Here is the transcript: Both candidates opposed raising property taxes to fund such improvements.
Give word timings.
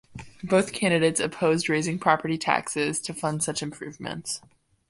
Both 0.43 0.73
candidates 0.73 1.19
opposed 1.19 1.69
raising 1.69 1.99
property 1.99 2.35
taxes 2.35 2.99
to 3.01 3.13
fund 3.13 3.43
such 3.43 3.61
improvements. 3.61 4.41